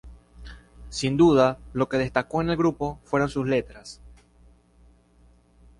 [0.89, 4.01] Sin duda lo que destacó en el grupo fueron sus letras.